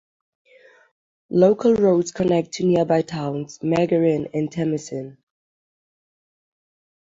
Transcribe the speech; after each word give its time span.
Local 1.29 1.75
roads 1.75 2.11
connect 2.11 2.53
to 2.53 2.65
nearby 2.65 3.03
towns 3.03 3.59
Megarine 3.61 4.31
and 4.33 4.49
Tamacine. 4.49 5.17